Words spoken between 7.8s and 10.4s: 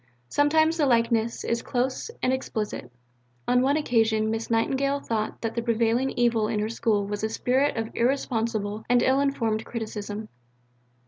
irresponsible and ill informed criticism.